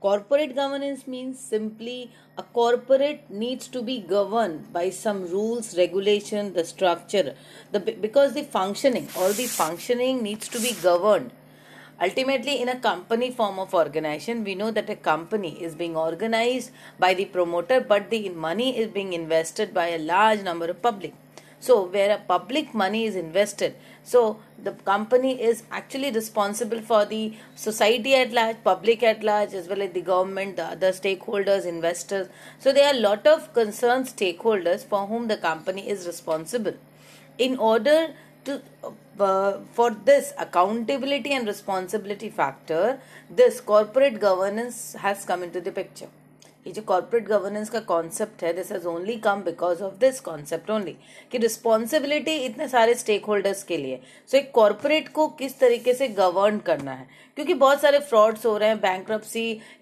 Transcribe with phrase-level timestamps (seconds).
[0.00, 6.64] corporate governance means simply a corporate needs to be governed by some rules regulation the
[6.64, 7.34] structure.
[7.72, 11.32] The because the functioning all the functioning needs to be governed.
[12.00, 16.70] Ultimately in a company form of organization we know that a company is being organized
[16.98, 21.14] by the promoter but the money is being invested by a large number of public
[21.60, 23.74] so where a public money is invested.
[24.02, 29.68] So the company is actually responsible for the society at large public at large as
[29.68, 32.28] well as the government the other stakeholders investors.
[32.58, 36.74] So there are a lot of concerned stakeholders for whom the company is responsible.
[37.38, 38.62] In order to
[39.20, 46.08] uh, for this accountability and responsibility factor this corporate governance has come into the picture
[46.68, 50.70] ये जो corporate governance का concept है this has only come because of this concept
[50.70, 50.96] only
[51.32, 55.94] कि responsibility इतने सारे stake holders के लिए। So so, एक कॉर्पोरेट को किस तरीके
[55.94, 57.06] से गवर्न करना है?
[57.34, 59.10] क्योंकि बहुत सारे फ्रॉड्स हो रहे हैं बैंक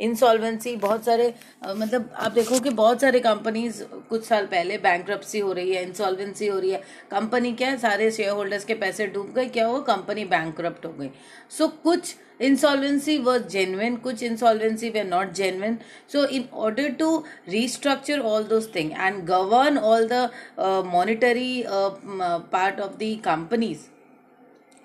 [0.01, 1.35] इंसॉल्वेंसी बहुत सारे
[1.67, 6.47] मतलब आप देखो कि बहुत सारे कंपनीज़ कुछ साल पहले बैंक हो रही है इंसॉल्वेंसी
[6.47, 7.79] हो रही है। कंपनी क्या है?
[7.79, 9.81] सारे शेयर होल्डर्स के पैसे डूब गए क्या हुआ?
[9.81, 11.11] कंपनी बैंक हो गई।
[11.51, 15.81] सो so, कुछ insolvency was genuine kuch insolvency were not genuine.
[16.07, 21.91] So in order to restructure all those things and govern all the uh, monetary uh,
[22.21, 23.89] uh, part of the companies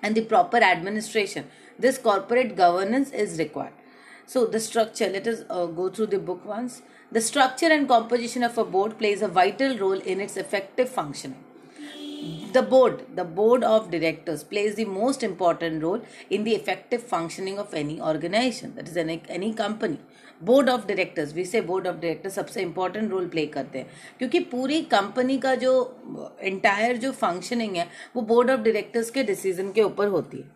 [0.02, 1.46] and the proper administration
[1.78, 3.72] this corporate governance is required.
[4.26, 6.82] So the structure let us uh, go through the book once.
[7.10, 11.44] The structure and composition of a board plays a vital role in its effective functioning
[12.53, 17.59] the board the board of directors plays the most important role in the effective functioning
[17.59, 19.99] of any organization that is any, any company
[20.43, 23.87] board of directors vice board of director सबसे important role play करते हैं
[24.19, 25.71] क्योंकि पूरी company का जो
[26.41, 30.55] entire जो functioning है वो बोर्ड ऑफ डायरेक्टर्स के डिसीजन के ऊपर होती है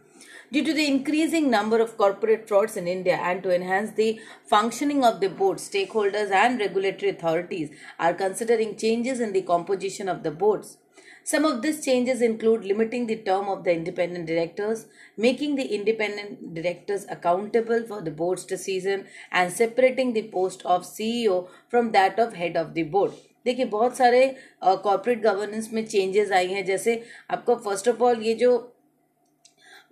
[0.53, 4.19] Due to the increasing number of corporate frauds in India and to enhance the
[4.53, 10.23] functioning of the board, stakeholders and regulatory authorities are considering changes in the composition of
[10.23, 10.75] the boards.
[11.25, 14.85] Some of these changes include limiting the term of the independent directors,
[15.17, 21.49] making the independent directors accountable for the board's decision, and separating the post of CEO
[21.69, 23.11] from that of head of the board.
[23.45, 24.25] देखिए बहुत सारे
[24.63, 27.01] corporate governance में changes आई हैं जैसे
[27.31, 28.51] आपको first of all ये जो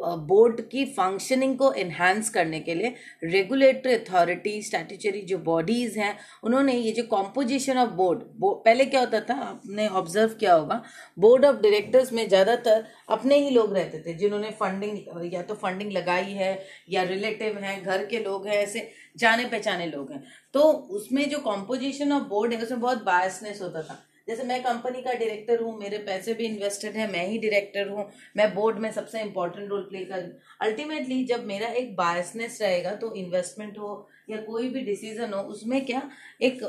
[0.00, 2.94] बोर्ड की फंक्शनिंग को एनहांस करने के लिए
[3.24, 9.20] रेगुलेटरी अथॉरिटी स्टैट्यूचरी जो बॉडीज हैं, उन्होंने ये जो कॉम्पोजिशन ऑफ़ बोर्ड पहले क्या होता
[9.20, 10.82] था, आपने ऑब्ज़र्व किया होगा
[11.18, 15.92] बोर्ड ऑफ़ डायरेक्टर्स में ज़्यादातर अपने ही लोग रहते थे, जिन्होंने फंडिंग या तो फंडिंग
[15.92, 16.58] लगाई है,
[16.90, 20.22] या रिलेटिव हैं, घर के लोग हैं, ऐसे जाने पहचाने लोग हैं।
[20.54, 25.02] तो उसमें जो कॉम्पोजिशन ऑफ़ बोर्ड है, उसमें बहुत बायसनेस होता था। जैसे मैं कंपनी
[25.02, 28.90] का डायरेक्टर हूँ, मेरे पैसे भी इन्वेस्टेड है, मैं ही डायरेक्टर हूँ, मैं बोर्ड में
[28.92, 30.30] सबसे इंपॉर्टेंट रोल प्ले कर
[30.62, 35.84] अल्टीमेटली जब मेरा एक बायसनेस रहेगा तो इन्वेस्टमेंट हो या कोई भी डिसीज़न हो उसमें
[35.86, 36.02] क्या
[36.42, 36.62] एक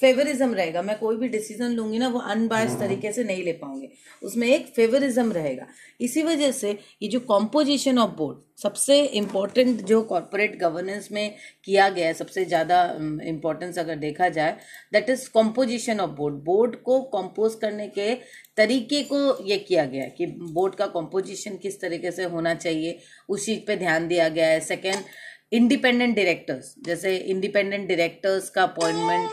[0.00, 3.88] फेवरिज्म रहेगा। मैं कोई भी डिसीज़न लूँगी ना वो अनबायस तरीके से नहीं ले पाऊँगी।
[4.22, 5.66] उसमें एक फेवरिज्म रहेगा।
[6.00, 11.34] इसी वजह से ये जो कॉम्पोजिशन ऑफ़ बोर्ड सबसे इम्पोर्टेंट जो कॉरपोरेट गवर्नेंस में
[11.64, 12.82] किया गया है सबसे ज़्यादा
[13.24, 14.56] इम्पोर्टेंस अगर देखा जाए
[14.92, 18.14] that is composition of board board को कॉम्पोज करने के
[18.56, 22.98] तरीके को ये किया गया है कि बोर्ड का कॉम्पोजिशन किस तरीके से होना चाहिए
[23.28, 25.04] उस चीज़ पे ध्यान दिया गया है। सेकेंड
[25.52, 29.30] इंडिपेंडेंट डायरेक्टर्स जैसे इंडिपेंडेंट डायरेक्टर्स का appointment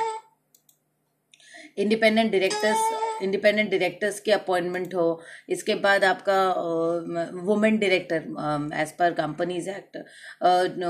[1.78, 6.38] independent directors independent directors की अपॉइंटमेंट हो, इसके बाद आपका
[7.46, 9.98] women director as per companies act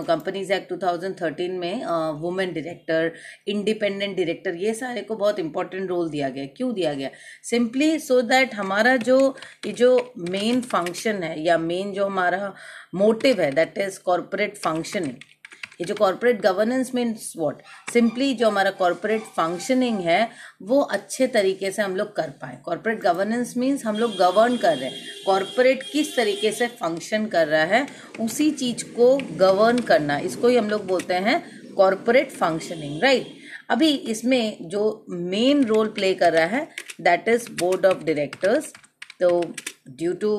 [0.08, 1.86] companies act 2013 में
[2.22, 3.12] वुमेन डायरेक्टर
[3.48, 7.10] इंडिपेंडेंट डायरेक्टर ये सारे को बहुत इंपॉर्टेंट रोल दिया गया। क्यों दिया गया?
[7.44, 9.36] सिंपली सो दैट हमारा जो,
[9.66, 12.54] ये जो मेन फ़ंक्शन है या मेन जो हमारा
[12.96, 15.14] मोटिव है दैट इज़ कॉरपोरेट फंक्शनिंग
[15.80, 20.30] ये जो corporate governance means what simply जो हमारा कॉरपोरेट फंक्शनिंग है,
[20.62, 24.78] वो अच्छे तरीके से हम लोग कर पाए। कॉरपोरेट गवर्नेंस मीन्स हम लोग गवर्न कर
[24.78, 27.86] रहे हैं। कॉरपोरेट किस तरीके से फ़ंक्शन कर रहा है,
[28.20, 31.42] उसी चीज़ को गवर्न करना। इसको ही हम लोग बोलते हैं
[31.76, 33.38] कॉरपोरेट फंक्शनिंग राइट
[33.70, 36.68] अभी इसमें जो मेन रोल प्ले कर रहा है
[37.02, 38.72] that is board of directors
[39.20, 39.30] तो
[39.90, 40.32] due to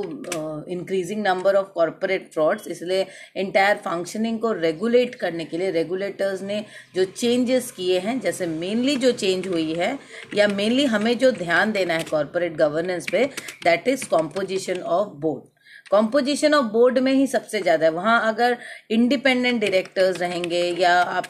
[0.70, 3.06] increasing number of corporate frauds इसलिए
[3.36, 8.96] इंटायर फंक्शनिंग को रेगुलेट करने के लिए रेगुलेटर्स ने जो चेंजेस किए हैं, जैसे मेनली
[8.96, 9.98] जो चेंज हुई है,
[10.34, 13.24] या मेनली हमें जो ध्यान देना है कॉरपोरेट गवर्नेंस पे
[13.64, 15.48] that is composition of board
[15.90, 18.56] composition of board में ही सबसे ज़्यादा है। वहाँ अगर
[18.90, 21.24] इंडिपेंडेंट डायरेक्टर्स रहेंगे, या आप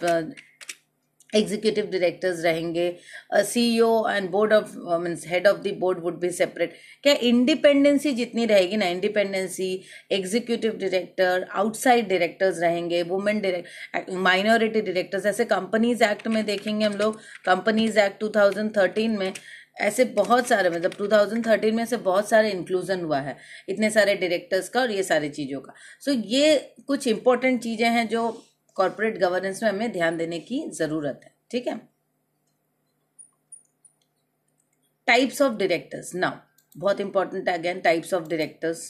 [1.35, 2.87] एग्जीक्यूटिव डायरेक्टर्स रहेंगे
[3.45, 8.47] CEO and board of means head of the board would be separate क्या इंडिपेंडेंसी जितनी
[8.47, 9.71] रहेगी ना independency
[10.13, 16.95] executive director outside directors रहेंगे वुमेन डायरेक्ट माइनॉरिटी डायरेक्टर्स ऐसे कंपनीज़ एक्ट में देखेंगे हम
[16.95, 19.33] लोग कंपनीज़ एक्ट 2013 में
[19.81, 23.37] ऐसे बहुत सारे मतलब 2013 में से बहुत सारे इंक्लूजन हुआ है
[23.69, 27.89] इतने सारे डायरेक्टर्स का और ये सारी चीज़ों का। सो so, ये कुछ इंपॉर्टेंट चीज़ें
[27.89, 28.29] हैं जो
[28.77, 31.81] कॉरपोरेट गवर्नेंस में हमें ध्यान देने की ज़रूरत है, ठीक है?
[35.09, 36.39] टाइप्स ऑफ़ डायरेक्टर्स नाउ
[36.77, 38.83] बहुत इंपॉर्टेंट है again types of directors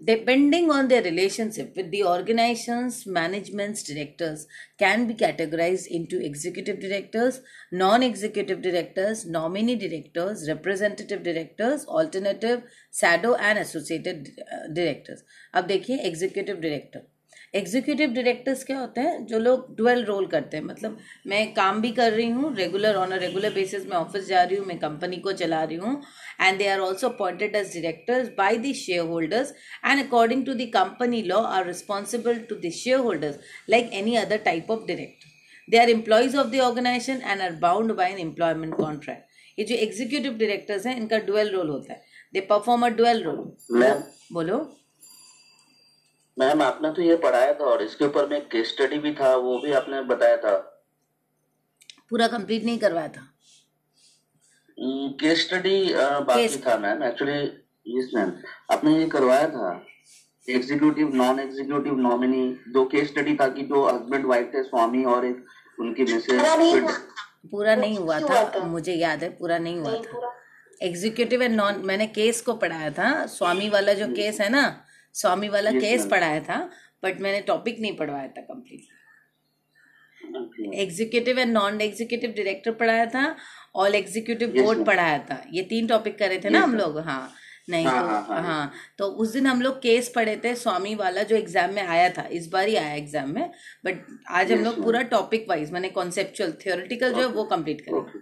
[0.00, 4.44] depending on their relationship with the organization management directors
[4.78, 7.40] can be categorize into executive directors
[7.74, 12.62] non executive directors nominee directors representative directors alternative
[12.94, 15.24] shadow and associated directors
[15.54, 17.06] अब देखिए executive director
[17.54, 19.24] executive directors क्या होते हैं?
[19.26, 23.10] जो लोग dual role करते हैं। मतलब मैं काम भी कर रही हूँ regular on
[23.10, 26.00] a regular basis में ऑफ़िस जा रही हूँ मैं कंपनी को चला रही हूँ।
[26.40, 29.52] And they are also appointed as directors by the share holders
[29.86, 33.38] and according to the company law are responsible to the share holders
[33.70, 35.30] like any other type of director
[35.68, 39.74] they are employees of the organization and are bound by an employment contract ये जो
[39.76, 42.00] executive directors हैं इनका dual role होता है।
[42.34, 43.36] They perform a dual role
[44.32, 44.58] बोलो।
[46.36, 49.58] Ma'am आपने तो ये पढ़ाया था और इसके ऊपर में केस स्टडी भी था वो
[49.58, 50.56] भी आपने बताया था।
[52.10, 53.28] पूरा कंप्लीट नहीं करवाया था।
[55.20, 57.40] केस स्टडी बाकी था मैम एक्चुअली
[57.88, 58.32] यस मैम
[58.72, 59.70] आपने ये करवाया था।
[60.48, 65.26] एग्जीक्यूटिव नॉन एग्जीक्यूटिव नॉमिनी दो केस स्टडी था कि जो हस्बैंड वाइफ थे स्वामी और
[65.26, 65.44] एक
[65.80, 66.40] उनकी मिसेज
[67.50, 70.32] पूरा नहीं हुआ। था मुझे याद है पूरा नहीं हुआ था।
[70.80, 74.62] एग्जीक्यूटिव एंड नॉन मैंने केस को पढ़ाया था स्वामी वाला जो केस है ना
[75.14, 76.58] स्वामी वाला Yes, केस पढ़ाया था
[77.02, 78.88] बट मैंने टॉपिक नहीं पढ़वाया था completely
[80.80, 83.24] executive and non executive director पढ़ाया था
[83.74, 86.98] ऑल एग्जीक्यूटिव बोर्ड पढ़ाया था। ये तीन टॉपिक करे थे ना हम लोग?
[86.98, 87.32] हाँ
[87.70, 90.94] नहीं हाँ, तो हाँ, हाँ, हाँ तो उस दिन हम लोग केस पढ़े थे स्वामी
[90.94, 93.50] वाला जो एग्ज़ाम में आया था इस बार ही आया एग्ज़ाम में
[93.86, 94.00] बट
[94.30, 98.20] आज हम लोग पूरा टॉपिक वाइज मैंने कॉन्सेप्चुअल थियोरिटिकल जो है वो कंप्लीट करेंगे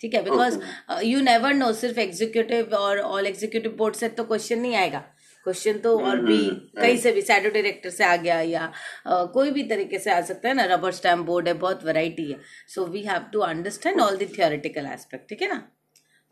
[0.00, 0.58] ठीक है बिकॉज़
[1.04, 5.04] यू नेवर नो सिर्फ़ एग्जीक्यूटिव और ऑल एग्जीक्यूटिव बोर्ड से तो क्वेश्चन नहीं आएगा।
[5.44, 9.26] क्वेश्चन तो और भी हम्म, कहीं से भी सैडो डायरेक्टर से आ गया या uh,
[9.32, 12.38] कोई भी तरीके से आ सकता है ना रबर स्टैम्प बोर्ड है बहुत वैरायटी है।
[12.74, 15.60] So we have to understand all the theoretical aspect ठीक है ना?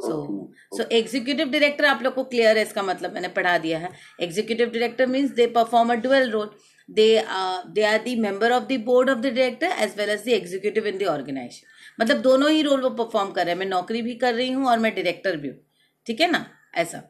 [0.00, 3.90] सो सो एग्जीक्यूटिव डायरेक्टर आप लोग को क्लियर है इसका मतलब मैंने पढ़ा दिया है।
[4.22, 6.50] Executive director means they perform a dual role
[6.88, 7.08] they
[7.74, 10.86] they are the member of the board of the director as well as the executive
[10.86, 11.68] in the organization.
[12.00, 14.66] मतलब दोनों ही रोल वो परफॉर्म कर रहे हैं। मैं नौकरी भी कर रही हूँ
[14.68, 15.56] और मैं डायरेक्टर भी हूँ।
[16.06, 16.44] ठीक है ना?
[16.74, 17.02] ऐसा।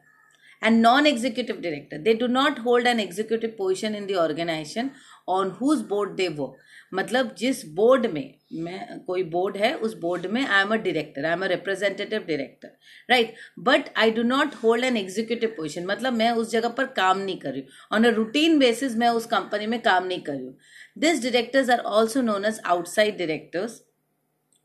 [0.61, 4.89] And non executive director they do not hold an executive position in the organization
[5.29, 6.57] on whose board they work
[6.93, 11.25] मतलब जिस बोर्ड में मैं कोई बोर्ड है उस बोर्ड में I am a director
[11.25, 12.71] I am a representative director
[13.09, 17.19] right but I do not hold an executive position मतलब मैं उस जगह पर काम
[17.19, 20.33] नहीं कर रही हूँ ऑन अ रूटीन बेसिस मैं उस कंपनी में काम नहीं कर
[20.33, 20.57] रही हूँ
[20.97, 23.81] this directors are also known as outside directors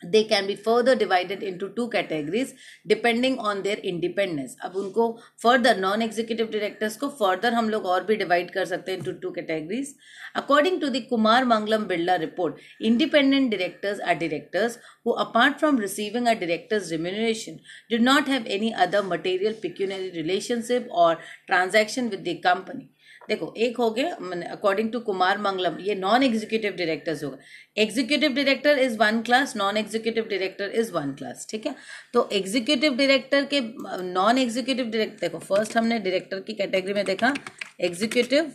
[0.03, 2.53] they can be further divided into two categories
[2.87, 5.07] depending on their independence अब उनको
[5.45, 9.15] further non executive directors को further हम लोग और भी divide कर सकते हैं into
[9.23, 9.95] two categories
[10.35, 16.29] according to the Kumar Mangalam Birla report independent directors are directors who apart from receiving
[16.29, 17.59] a director's remuneration
[17.91, 21.17] do not have any other material pecuniary relationship or
[21.47, 22.91] transaction with the company
[23.29, 24.09] देखो, एक हो गया
[24.53, 27.39] according to Kumar Mangalam ये non executive directors होगा।
[27.83, 31.75] Executive director is one class non executive director is one class ठीक है?
[32.15, 33.61] तो executive director के
[34.03, 37.33] नॉन एग्जीक्यूटिव डायरेक्टर देखो फ़र्स्ट हमने डायरेक्टर की कैटेगरी में देखा
[37.81, 38.53] एग्जीक्यूटिव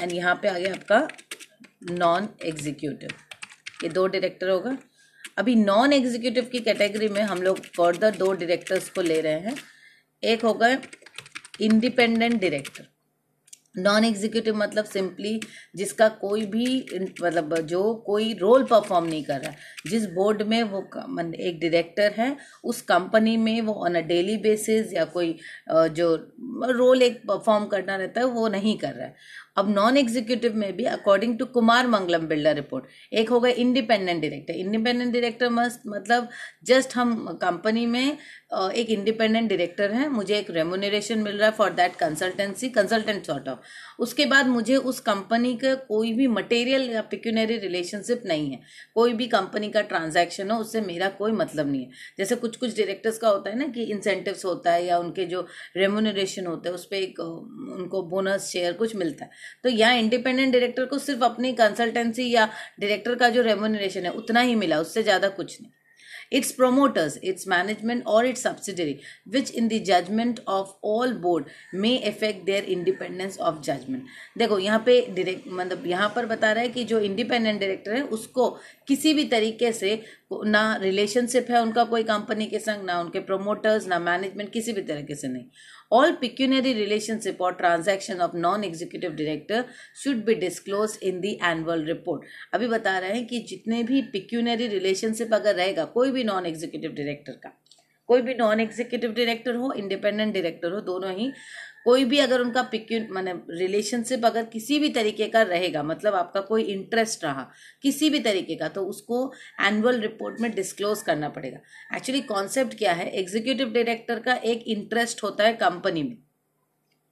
[0.00, 1.06] एंड यहाँ पे आ गया आपका
[1.90, 3.10] नॉन एग्जीक्यूटिव
[3.82, 4.76] ये दो डायरेक्टर होगा।
[5.38, 9.54] अभी नॉन एग्जीक्यूटिव की कैटेगरी में हम लोग फर्दर दो डायरेक्टर्स को ले रहे हैं।
[10.22, 10.68] एक होगा
[11.60, 12.84] इंडिपेंडेंट डायरेक्टर
[13.78, 15.40] नॉन एग्जीक्यूटिव मतलब सिंपली
[15.76, 16.66] जिसका कोई भी
[17.22, 22.12] मतलब जो कोई रोल परफॉर्म नहीं कर रहा है। जिस बोर्ड में वो एक डायरेक्टर
[22.12, 25.36] है, उस कंपनी में वो ऑन अ डेली बेसिस या कोई
[25.70, 26.14] जो
[26.70, 29.14] रोल एक परफॉर्म करना रहता है, वो नहीं कर रहा है।
[29.56, 34.54] अब नॉन एग्जीक्यूटिव में भी according to Kumar Mangalam Birla report एक होगा इंडिपेंडेंट डायरेक्टर
[34.54, 36.28] इंडिपेंडेंट डायरेक्टर मस्त मतलब
[36.66, 41.70] जस्ट हम कंपनी में एक इंडिपेंडेंट डायरेक्टर हैं, मुझे एक रेमुनरेशन मिल रहा है for
[41.72, 43.58] that consultancy consultant sort of
[44.02, 48.60] उसके बाद मुझे उस कंपनी का कोई भी मटेरियल या पिक्यूनरी रिलेशनशिप नहीं है.
[48.94, 51.90] कोई भी कंपनी का ट्रांजैक्शन हो, उससे मेरा कोई मतलब नहीं है.
[52.18, 55.46] जैसे कुछ कुछ डायरेक्टर्स का होता है ना कि इंसेंटिव्स होता है या उनके जो
[55.76, 59.30] रेमुनरेशन होता है, उस पर एक उनको बोनस शेयर कुछ मिलता है.
[59.62, 62.48] तो यहाँ इंडिपेंडेंट डायरेक्टर को सिर्फ़ अपनी कंसल्टेंसी या
[62.80, 65.70] डायरेक्टर का जो रेमोनरेशन है उतना ही मिला उससे ज़्यादा कुछ नहीं
[66.30, 72.02] its promoters, its management, or its subsidiary, which in the judgment of all board may
[72.02, 74.04] affect their independence of judgment.
[74.38, 78.02] देखो यहाँ पे डायरेक्ट मतलब यहाँ पर बता रहा है कि जो इंडिपेंडेंट डायरेक्टर है
[78.10, 78.48] उसको
[78.88, 83.86] किसी भी तरीके से ना रिलेशनशिप है उनका कोई कंपनी के संग ना उनके प्रोमोटर्स
[83.88, 85.44] ना मैनेजमेंट किसी भी तरीके से नहीं
[85.92, 92.24] All pecuniary relationship or transaction of non-executive director should be disclosed in the annual report.
[92.54, 96.92] अभी बता रहे हैं कि जितने भी pecuniary relationship अगर रहेगा कोई भी नॉन एग्जीक्यूटिव
[96.92, 97.52] डायरेक्टर का
[98.08, 101.32] कोई भी नॉन एग्जीक्यूटिव डायरेक्टर हो इंडिपेंडेंट डायरेक्टर हो दोनों ही
[101.86, 106.40] कोई भी अगर उनका पिक्यू मैंने रिलेशनशिप अगर किसी भी तरीके का रहेगा मतलब आपका
[106.42, 107.48] कोई इंटरेस्ट रहा
[107.82, 109.20] किसी भी तरीके का तो उसको
[109.62, 111.58] एनुअल रिपोर्ट में डिस्क्लोज करना पड़ेगा।
[111.96, 113.10] एक्चुअली कॉन्सेप्ट क्या है?
[113.10, 116.16] एग्जीक्यूटिव डायरेक्टर का एक इंटरेस्ट होता है कंपनी में।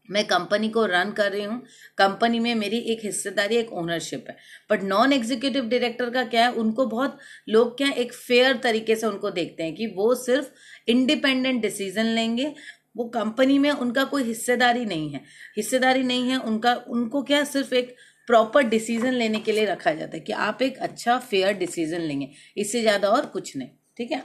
[0.09, 1.63] मैं कंपनी को रन कर रही हूँ
[1.99, 4.37] कंपनी में मेरी एक हिस्सेदारी, एक ओनरशिप है।
[4.71, 6.53] बट नॉन एग्जीक्यूटिव डायरेक्टर का क्या है?
[6.53, 10.51] उनको बहुत लोग क्या एक फेयर तरीके से उनको देखते हैं कि वो सिर्फ़
[10.89, 12.55] इंडिपेंडेंट डिसीज़न लेंगे
[12.97, 15.21] वो कंपनी में उनका कोई हिस्सेदारी नहीं है।
[15.57, 17.95] हिस्सेदारी नहीं है उनका उनको क्या सिर्फ़ एक
[18.29, 22.31] प्रॉपर डिसीज़न लेने के लिए रखा जाता है कि आप एक अच्छा फेयर डिसीज़न लेंगे।
[22.57, 24.23] इससे ज़्यादा और कुछ नहीं ठीक है?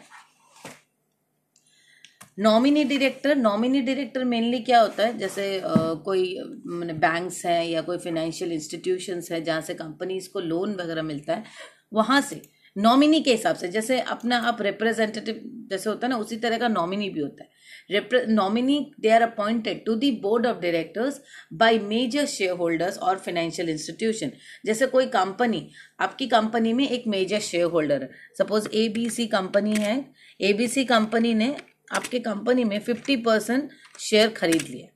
[2.39, 5.17] Nominee director nominee director mainly क्या होता है?
[5.17, 10.39] जैसे आ, कोई मैंने बैंक्स हैं या कोई फाइनेंशियल इंस्टीट्यूशंस है जहाँ से कंपनीज़ को
[10.39, 11.43] लोन वगैरह मिलता है
[11.93, 12.41] वहाँ से
[12.79, 16.67] नॉमिनी के हिसाब से, जैसे अपना आप रिप्रेजेंटेटिव जैसे होता है ना, उसी तरह का
[16.67, 17.57] नॉमिनी भी होता है।
[18.27, 21.19] Nominee they are appointed to the board of directors
[21.53, 24.31] directors major share holders और फाइनेंशियल इंस्टीट्यूशन
[24.65, 25.67] जैसे कोई कंपनी
[25.99, 29.95] आपकी कंपनी में एक मेजर शेयर होल्डर है। Suppose A B C company है
[30.41, 31.55] ए बी सी कंपनी ने
[31.91, 33.69] आपके कंपनी में फिफ्टी परसेंट
[33.99, 34.87] शेयर खरीद लिया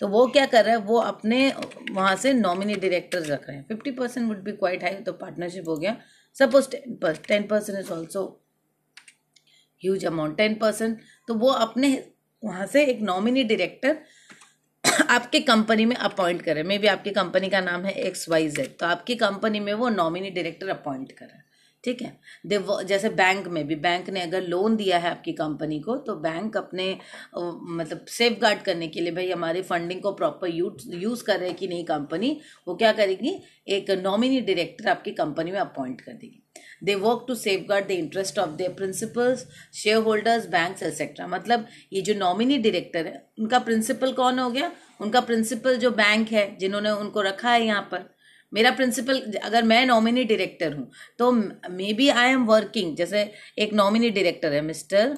[0.00, 0.80] तो वो क्या कर रहा है?
[0.80, 1.52] वो अपने,
[1.90, 5.68] वहाँ से नॉमिनी डायरेक्टर रख रहे हैं। Fifty percent would be quite high तो पार्टनरशिप
[5.68, 5.96] हो गया।
[6.36, 6.68] Suppose
[7.28, 8.24] ten percent is also
[9.82, 10.98] huge amount ten percent
[11.28, 11.92] तो वो अपने
[12.42, 13.98] वहाँ से एक नॉमिनी डायरेक्टर
[15.10, 18.76] आपके कंपनी में अपॉइंट करें। मे बी आपकी कंपनी का नाम है एक्स वाई जेड
[18.78, 21.41] तो आपकी कंपनी में वो नॉमिनी डायरेक्टर अपॉइंट करे।
[21.84, 22.12] ठीक है?
[22.46, 26.14] दे जैसे बैंक में भी बैंक ने अगर लोन दिया है आपकी कंपनी को तो
[26.18, 26.90] बैंक अपने
[27.36, 31.52] मतलब सेफ़ गार्ड करने के लिए भाई हमारी फंडिंग को प्रॉपर यूज़ यूज़ कर रहे
[31.52, 33.34] कि नहीं कंपनी वो क्या करेगी?
[33.68, 36.38] एक नॉमिनी डायरेक्टर आपकी कंपनी में अपॉइंट कर देगी।
[36.84, 41.66] They work to safe guard the interest of their principals share holders bank etcetera मतलब
[41.92, 44.72] ये जो नॉमिनी डायरेक्टर है, उनका प्रिंसिपल कौन हो गया?
[45.00, 48.10] उनका प्रिंसिपल जो बैंक है, जिन्होंने उनको रखा है यहाँ पर।
[48.52, 53.72] मेरा प्रिंसिपल अगर मैं नॉमिनी डायरेक्टर हूँ तो may be I am working जैसे एक
[53.74, 55.16] नॉमिनी डायरेक्टर है मिस्टर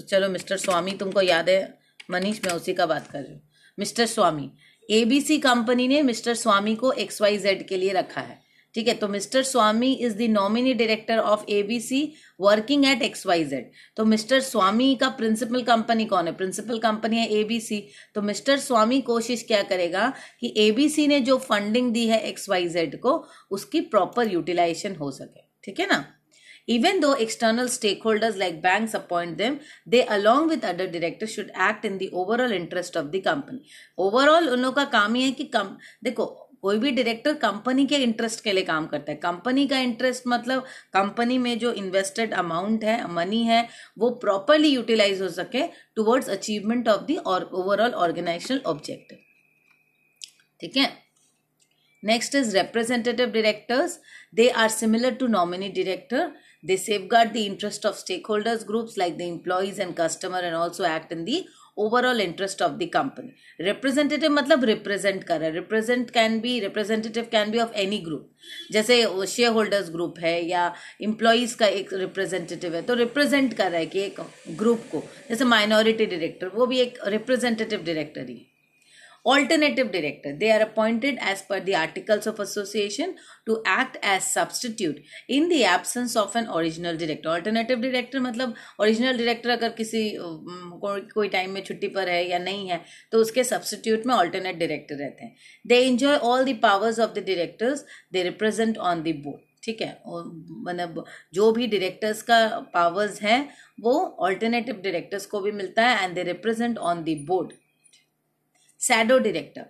[0.00, 1.78] चलो मिस्टर स्वामी, तुमको याद है,
[2.10, 3.40] मनीष, मैं उसी का बात कर रही हूँ।
[3.78, 4.50] मिस्टर स्वामी
[4.88, 8.40] एबीसी कंपनी ने मिस्टर स्वामी को एक्स वाई जेड के लिए रखा है।
[8.74, 12.02] ठीक है तो mister Swami is the nominee director of ABC
[12.40, 16.34] working at X Y Z तो मिस्टर स्वामी का प्रिंसिपल कंपनी कौन है?
[16.34, 17.80] प्रिंसिपल कंपनी है एबीसी
[18.14, 22.68] तो मिस्टर स्वामी कोशिश क्या करेगा कि एबीसी ने जो फंडिंग दी है एक्स वाई
[22.68, 26.04] जेड को उसकी प्रॉपर यूटिलाइजेशन हो सके। ठीक है ना?
[26.70, 29.54] Even though external stakeholders like banks appoint them,
[29.92, 33.62] they along with other directors should act in the overall interest of the company.
[33.98, 36.26] Overall उन लोगों का काम ही है कि कम देखो
[36.62, 40.64] कोई भी डायरेक्टर कंपनी के इंटरेस्ट के लिए काम करता है। कंपनी का इंटरेस्ट मतलब
[40.94, 46.88] कंपनी में जो इन्वेस्टेड अमाउंट है मनी है, वो प्रॉपरली यूटिलाइज हो सके towards achievement
[46.88, 49.18] of the overall organizational objective
[50.60, 50.92] ठीक है?
[52.02, 53.98] Next is representative directors
[54.34, 56.30] they are similar to nominee director
[56.64, 61.12] they safeguard the interest of stakeholders groups like the employees and customer and also act
[61.16, 61.36] in the
[61.78, 67.28] overall interest of the company representative मतलब represent कर रहा है। Represent can be representative
[67.32, 68.30] can be of any group
[68.72, 73.80] जैसे share holders group है या employees का एक representative है तो रिप्रेजेंट कर रहा
[73.80, 74.20] है कि एक
[74.58, 78.44] ग्रुप को, जैसे माइनॉरिटी डायरेक्टर वो भी एक रिप्रेजेंटेटिव डायरेक्टर ही।
[79.26, 85.02] Alternative director they are appointed as per the articles of association to act as substitute
[85.28, 90.04] in the absence of an original director alternative director मतलब original director अगर किसी
[91.14, 92.80] कोई टाइम में छुट्टी पर है या नहीं है
[93.12, 97.26] तो उसके substitute में alternate director रहते हैं they enjoy all the powers of the
[97.32, 100.24] directors they represent on the board ठीक है और
[100.66, 102.38] मतलब जो भी डायरेक्टर्स का
[102.74, 103.38] पावर्स हैं
[103.80, 103.94] वो
[104.26, 107.52] ऑल्टरनेटिव डायरेक्टर्स को भी मिलता है and they represent on the board
[108.80, 109.66] shadow director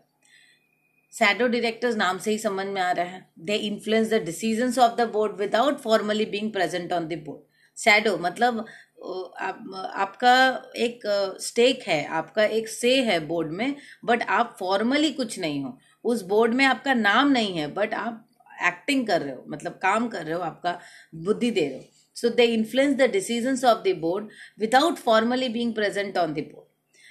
[1.12, 4.96] shadow directors नाम से ही समझ में आ रहा है। They influence the decision of
[4.96, 7.42] the board without formally being present on the board
[7.76, 10.34] shadow मतलब आप, आपका
[10.76, 11.00] एक
[11.40, 13.74] स्टेक है आपका एक से है बोर्ड में
[14.04, 18.24] बट आप फॉर्मली कुछ नहीं हो। उस बोर्ड में आपका नाम नहीं है बट आप
[18.66, 20.78] एक्टिंग कर रहे हो मतलब काम कर रहे हो आपका
[21.14, 21.84] बुद्धि दे रहे हो।
[22.16, 24.28] So they influence the decisions of the board
[24.60, 26.67] without formally being present on the board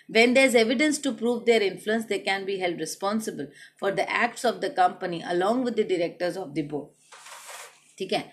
[0.09, 3.47] When there is evidence to prove their influence, they can be held responsible
[3.77, 6.89] for the acts of the company along with the directors of the board.
[7.99, 8.23] ठीक है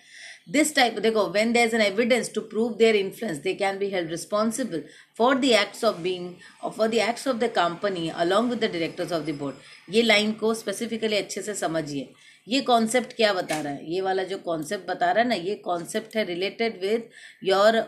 [0.49, 3.89] this type देखो when there is an evidence to prove their influence they can be
[3.91, 4.83] held responsible
[5.15, 6.27] for the acts of being
[6.63, 9.55] or for the acts of the company along with the directors of the board
[9.91, 12.09] ये line को specifically अच्छे से समझिए
[12.49, 15.55] ये concept क्या बता रहा है ये वाला जो कॉन्सेप्ट बता रहा है ना ये
[15.65, 17.09] कॉन्सेप्ट है रिलेटेड विद
[17.45, 17.81] योर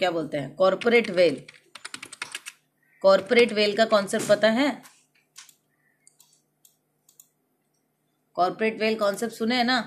[0.00, 1.40] क्या बोलते हैं कॉरपोरेट वेल
[3.06, 4.70] कॉरपोरेट वेल का कॉन्सेप्ट पता है?
[8.36, 9.78] कॉरपोरेट वेल कॉन्सेप्ट सुने है ना?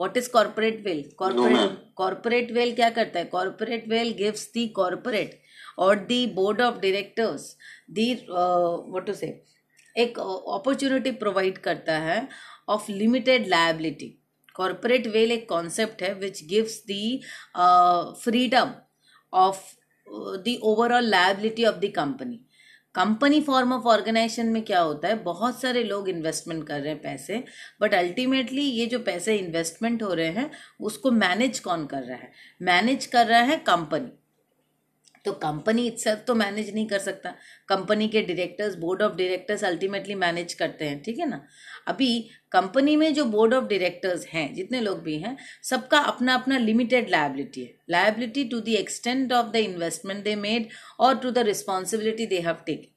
[0.00, 3.24] What is corporate veil corporate corporate veil क्या करता है?
[3.24, 5.38] Corporate veil gives the corporate
[5.78, 7.56] और the board of directors
[7.90, 9.26] the what to say
[9.96, 12.28] एक अपॉर्चुनिटी प्रोवाइड करता है
[12.68, 14.14] of limited liability
[14.54, 17.20] corporate veil एक कॉन्सेप्ट है which gives the
[17.56, 18.74] freedom
[19.32, 19.74] of
[20.08, 22.40] the overall liability of the company
[22.94, 25.14] company form of organization में क्या होता है?
[25.22, 27.42] बहुत सारे लोग इन्वेस्टमेंट कर रहे हैं पैसे
[27.80, 32.32] बट अल्टीमेटली ये जो पैसे इन्वेस्टमेंट हो रहे हैं, उसको मैनेज कौन कर रहा है?
[32.62, 34.12] मैनेज कर रहा है कंपनी
[35.26, 37.34] तो कंपनी इट्सेल्फ तो मैनेज नहीं कर सकता।
[37.68, 41.40] कंपनी के directors board of directors ultimately manage करते हैं, ठीक है ना?
[41.88, 42.08] अभी
[42.52, 47.10] कंपनी में जो बोर्ड ऑफ़ डायरेक्टर्स हैं, जितने लोग भी हैं, सबका अपना अपना लिमिटेड
[47.10, 50.68] लाइबिलिटी है। Liability to the extent of the investment they made
[51.00, 52.92] और to the responsibility they have take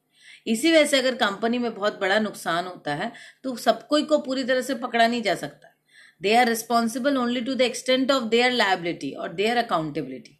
[0.47, 3.11] इसी वजह से अगर कंपनी में बहुत बड़ा नुकसान होता है
[3.43, 5.75] तो सबको को पूरी तरह से पकड़ा नहीं जा सकता।
[6.21, 10.38] They are responsible only to the extent of their liability और देयर अकाउंटेबिलिटी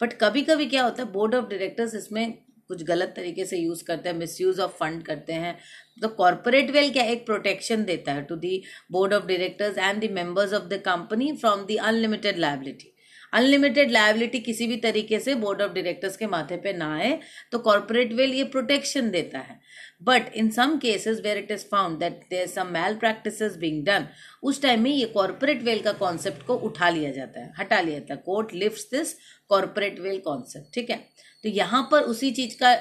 [0.00, 2.32] बट कभी कभी क्या होता है बोर्ड ऑफ़ डायरेक्टर्स इसमें
[2.68, 5.56] कुछ गलत तरीके से यूज़ करते हैं मिस यूज़ ऑफ़ फंड करते हैं।
[6.02, 10.10] तो कॉरपोरेट वेल क्या एक प्रोटेक्शन देता है to the board of directors and the
[10.12, 12.92] members of the company from the unlimited liability
[13.32, 17.18] unlimited liability किसी भी तरीके से बोर्ड ऑफ़ डायरेक्टर्स के माथे पे ना आए
[17.52, 19.59] तो कॉर्पोरेट वेल ये प्रोटेक्शन देता है।
[20.00, 24.06] But in some cases where it is found that there some mal practice being done
[24.42, 27.98] उस टाइम में ये कॉर्पोरेट वेल का कॉन्सेप्ट को उठा लिया जाता है, हटा लिया
[27.98, 29.14] जाता है। Court lift this
[29.50, 30.96] corporate veil concept ठीक है?
[31.44, 32.72] तो यहाँ पर उसी चीज़ का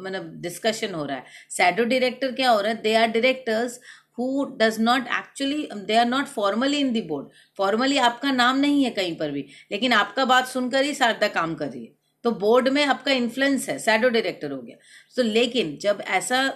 [0.00, 2.82] मतलब डिस्कशन हो रहा है। सैडो डायरेक्टर क्या हो रहा है?
[2.82, 3.80] They are directors
[4.18, 7.26] who does not actually they are not formally in the board
[7.58, 11.54] formally आपका नाम नहीं है कहीं पर भी, लेकिन आपका बात सुनकर ही शारदा काम
[11.54, 14.76] कर रही है। तो बोर्ड में आपका इन्फ्लुएंस है सैडो डायरेक्टर हो गया।
[15.16, 16.46] तो लेकिन जब ऐसा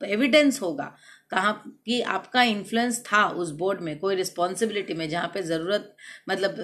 [0.00, 0.94] एविडेंस होगा।
[1.30, 1.52] कहाँ
[1.86, 5.94] कि आपका इन्फ्लुएंस था उस बोर्ड में, कोई रिस्पॉन्सिबिलिटी में जहाँ पे ज़रूरत
[6.28, 6.56] मतलब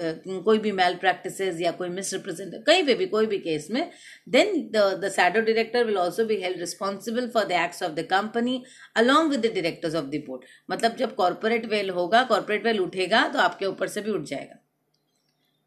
[0.45, 3.89] कोई भी मेल प्रैक्टिस या कोई मिसरिप्रेजेंट कहीं पे भी, कोई भी केस में
[4.29, 8.63] then the shadow director will also be held responsible for the acts of the company
[8.95, 13.27] along with the directors of the board मतलब जब कॉर्पोरेट वेल होगा कॉरपोरेट वेल उठेगा
[13.27, 14.59] तो आपके ऊपर से भी उठ जाएगा।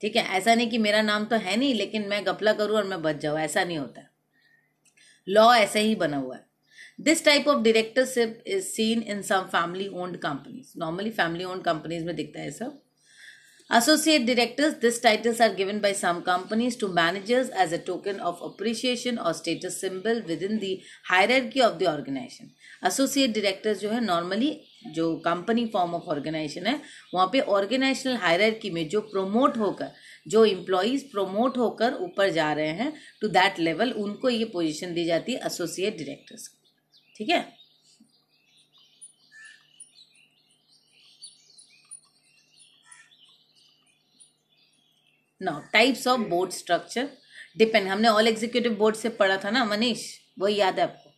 [0.03, 0.23] ठीक है?
[0.37, 3.17] ऐसा नहीं कि मेरा नाम तो है नहीं, लेकिन मैं गपला करूँ और मैं बच
[3.17, 4.03] जाऊँ, ऐसा नहीं होता।
[5.29, 6.47] लॉ ऐसे ही बना हुआ है।
[6.99, 10.73] This type of directorship is seen in some family owned companies.
[10.75, 12.79] Normally family owned companies में दिखता है सब
[13.71, 18.41] Associate directors, these titles are given by some companies to managers as a token of
[18.41, 22.51] appreciation or status symbol within the hierarchy of the organization.
[22.83, 24.53] Associate directors जो है normally
[24.95, 26.81] जो company form of organisation है
[27.15, 29.91] वहाँ पे organisational hierarchy में जो promote होकर
[30.29, 35.05] जो इम्प्लॉयज प्रोमोट होकर ऊपर जा रहे हैं टू दैट लेवल उनको ये पोजीशन दी
[35.05, 36.49] जाती है एसोसिएट डायरेक्टर्स
[37.21, 37.45] ठीक है?
[45.41, 47.09] Now types of board structure
[47.59, 50.03] depend हमने ऑल एग्जीक्यूटिव बोर्ड से पढ़ा था ना मनीष?
[50.39, 51.11] वही याद है आपको।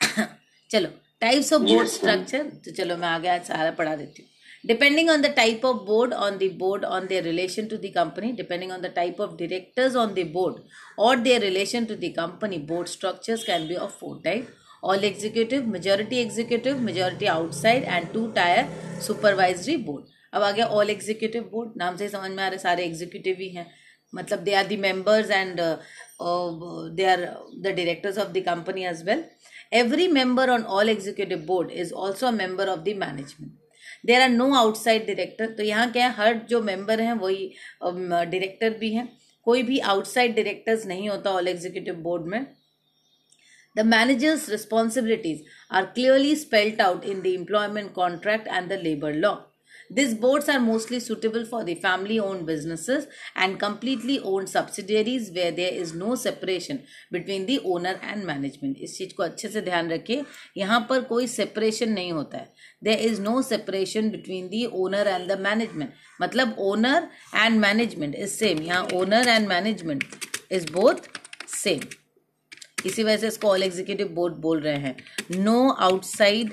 [0.70, 0.88] चलो
[1.20, 4.30] टाइप्स ऑफ़ बोर्ड स्ट्रक्चर तो चलो मैं आगे सारा पढ़ा देती हूँ।
[4.64, 8.32] Depending on the type of board on the board on their relation to the company
[8.32, 10.56] depending on the type of directors on the board
[10.98, 15.66] और their relation to the company board structures can be of four type all executive
[15.68, 18.66] majority executive majority outside and two tier
[19.06, 22.58] supervisory board अब आ गया all executive board नाम से ही समझ में आ रहे
[22.58, 23.66] सारे एग्जीक्यूटिव ही हैं।
[24.12, 25.60] मतलब they are the members and
[26.96, 27.20] they are
[27.56, 29.24] the directors of the company as well
[29.72, 33.52] every member on all executive board is also a member of the management
[34.06, 38.70] there are no outside director तो यहाँ क्या है हर जो member हैं वही director
[38.70, 39.08] um, भी हैं।
[39.46, 42.46] कोई भी आउटसाइड डायरेक्टर्स नहीं होता ऑल एग्जीक्यूटिव बोर्ड में।
[43.75, 49.45] The manager's responsibilities are clearly spelled out in the employment contract and the labor law.
[49.91, 55.51] These boards are mostly suitable for the family owned businesses and completely owned subsidiaries where
[55.51, 58.77] there is no separation between the owner and management.
[58.79, 60.23] इस चीज को अच्छे से ध्यान रखिए
[60.57, 62.51] यहाँ पर कोई सेपरेशन नहीं होता है
[62.83, 68.29] there is no separation between the owner and the management मतलब owner and management is
[68.29, 70.03] same यहाँ owner and management
[70.51, 71.09] is both
[71.55, 71.79] same
[72.86, 74.96] इसी वजह से इसको ऑल एग्जीक्यूटिव बोर्ड बोल रहे हैं।
[75.30, 76.52] नो आउटसाइड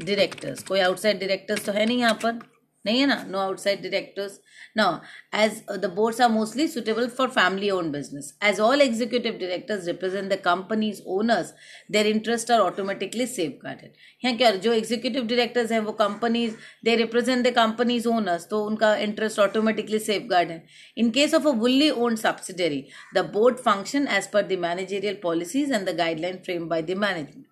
[0.00, 2.38] डायरेक्टर्स कोई आउटसाइड डायरेक्टर्स तो है नहीं यहाँ पर?
[2.84, 3.22] नहीं है ना?
[3.28, 4.40] नो आउटसाइड डायरेक्टर्स
[4.76, 4.86] ना
[5.34, 10.32] as the boards are mostly suitable for family own business as all executive directors represent
[10.32, 11.52] the companies owners
[11.90, 13.92] their interest are automatically safe guarded
[14.24, 18.94] यहाँ क्या जो एग्जीक्यूटिव डायरेक्टर्स हैं वो companies they represent the companies owners तो उनका
[19.08, 20.62] interest automatically safe guard है
[20.96, 25.72] in case of a wholly owned subsidiary the board function as per the managerial policies
[25.72, 27.43] and the guideline frame by the management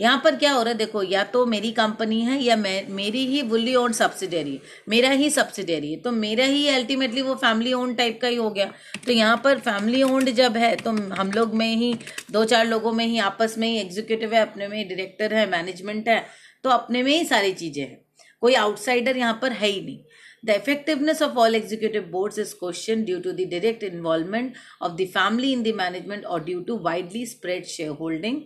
[0.00, 0.78] यहाँ पर क्या हो रहा है?
[0.78, 5.10] देखो, या तो मेरी कंपनी है, या मैं, मेरी ही वुल्ली ओन सब्सिडरी है, मेरा
[5.10, 8.72] ही सब्सिडरी है तो मेरा ही अल्टीमेटली वो फैमिली ओन टाइप का ही हो गया।
[9.06, 11.94] तो यहाँ पर फैमिली ओन्ड जब है तो हम लोग में ही,
[12.30, 16.08] दो चार लोगों में ही, आपस में ही एग्जीक्यूटिव है, अपने में डायरेक्टर है मैनेजमेंट
[16.08, 16.24] है
[16.64, 18.00] तो अपने में ही सारी चीज़ें हैं।
[18.40, 19.98] कोई आउटसाइडर यहाँ पर है ही नहीं।
[20.42, 25.06] The effectiveness of all executive boards is questioned due to the direct involvement of the
[25.16, 28.38] family in the management or due to widely spread shareholding.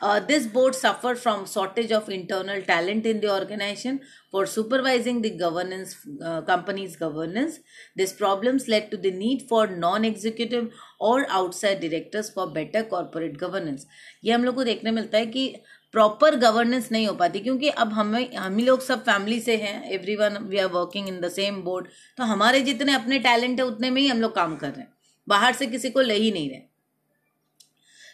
[0.00, 5.30] Uh, this board suffered from shortage of internal talent in the organization for supervising the
[5.30, 7.58] governance uh, company's governance.
[7.96, 13.86] These problems led to the need for non-executive or outside directors for better corporate governance.
[14.24, 15.48] ये हम लोग को देखने मिलता है कि
[15.92, 19.90] proper governance नहीं हो पाती क्योंकि अब हमें हम ही लोग सब फैमिली से हैं
[19.92, 23.66] every one we are working in the same board तो हमारे जितने अपने टैलेंट है
[23.66, 24.92] उतने में ही हम लोग काम कर रहे हैं
[25.28, 26.67] बाहर से किसी को ले ही नहीं रहे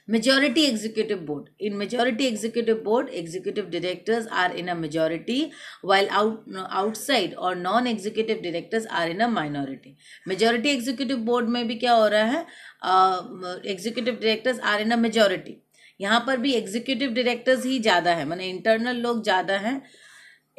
[0.08, 5.50] majority executive board in majority executive board executive directors are in a majority
[5.82, 11.66] while out outside or non executive directors are in a minority majority executive board में
[11.68, 12.46] भी क्या हो रहा है
[12.84, 15.56] executive directors are in a majority
[16.00, 19.80] यहाँ पर भी executive directors ही ज़्यादा है माने इंटरनल लोग ज़्यादा हैं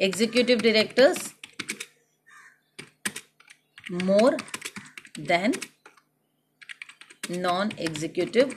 [0.00, 1.32] executive directors
[4.04, 4.36] more
[5.18, 5.52] than
[7.30, 8.54] non executive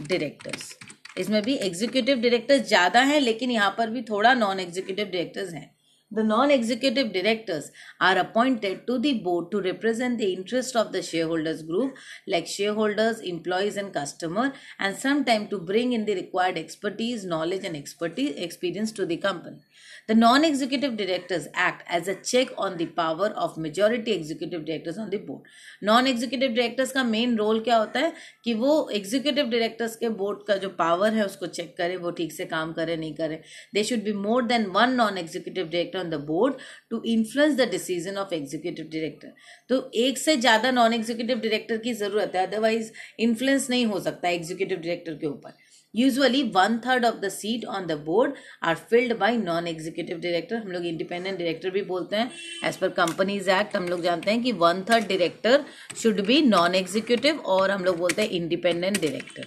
[0.00, 0.74] directors
[1.18, 5.70] इसमें भी एग्जीक्यूटिव डायरेक्टर्स ज़्यादा हैं, लेकिन यहाँ पर भी थोड़ा नॉन एग्जीक्यूटिव डायरेक्टर्स हैं।
[6.12, 7.70] The non executive directors
[8.02, 11.94] are appointed to the board to represent the interest of the shareholders group
[12.28, 17.76] like shareholders employees and customer and sometime to bring in the required expertise knowledge and
[17.76, 19.60] expertise experience to the company
[20.08, 25.08] The non-executive directors act as a check on the power of majority executive directors on
[25.08, 25.46] the board.
[25.82, 28.12] Non-executive directors का main role क्या होता है
[28.44, 32.32] कि वो executive directors के board का जो power है उसको check करे वो ठीक
[32.32, 33.40] से काम करे नहीं करे
[33.72, 38.18] There should be more than one non-executive director on the board to influence the decision
[38.18, 39.32] of executive director.
[39.68, 42.92] तो एक से ज़्यादा non-executive director की ज़रूरत है otherwise
[43.28, 45.56] influence नहीं हो सकता executive director के ऊपर
[45.96, 50.56] usually one third of the seat on the board are filled by non executive director
[50.56, 52.30] हम लोग इंडिपेंडेंट डायरेक्टर भी बोलते हैं.
[52.64, 55.64] एज पर कंपनीज़ एक्ट हम लोग जानते हैं कि one third director
[56.02, 59.46] should be non executive और हम लोग बोलते हैं इंडिपेंडेंट डायरेक्टर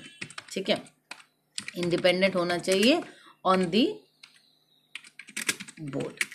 [0.53, 0.81] ठीक है?
[1.77, 3.01] इंडिपेंडेंट होना चाहिए
[3.45, 3.87] on the
[5.81, 6.25] board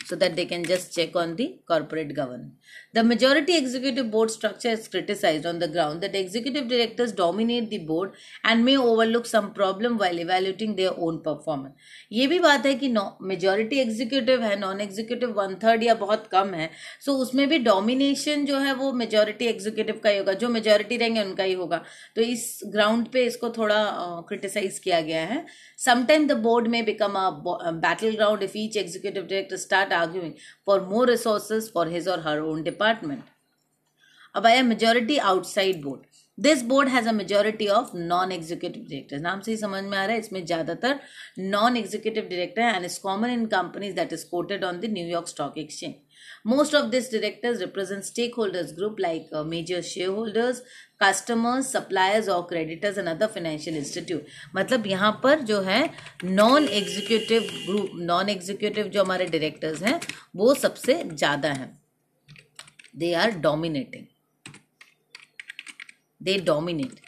[0.00, 2.72] so that they can just check on the corporate governance.
[2.94, 7.78] The majority executive board structure is criticized on the ground that executive directors dominate the
[7.78, 8.12] board
[8.44, 11.74] and may overlook some problem while evaluating their own performance.
[12.12, 12.88] ये भी बात है कि
[13.22, 17.58] majority executive है non executive one third या बहुत कम है सो so उसमें भी
[17.60, 21.82] डोमिनेशन जो है वो मेजोरिटी एग्जीक्यूटिव का ही होगा जो मेजोरिटी रहेंगे उनका ही होगा
[22.16, 23.80] तो इस ग्राउंड पे इसको थोड़ा
[24.28, 25.44] क्रिटिसाइज uh, किया गया है
[25.78, 30.80] समटाइम द बोर्ड में become a battle ground if each executive director start arguing for
[30.82, 33.28] more resources for his or her own department.
[34.34, 36.08] आया majority outside board.
[36.38, 40.04] This board has a majority of non executive director नाम से ही समझ में आ
[40.04, 40.98] रहा है इसमें ज़्यादातर
[41.38, 45.58] non executive director and is common in companies that is quoted on the New York stock
[45.58, 45.94] exchange
[46.44, 50.62] most of these directors represent stakeholders group like uh, major shareholders
[51.00, 55.82] customers suppliers or creditors and other financial institute मतलब यहाँ पर जो है
[56.24, 60.00] non executive group non executive जो हमारे directors हैं
[60.36, 61.70] वो सबसे ज़्यादा हैं
[62.94, 64.06] they are dominating
[66.20, 67.00] they dominate